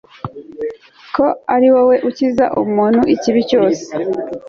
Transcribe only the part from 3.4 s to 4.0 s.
cyose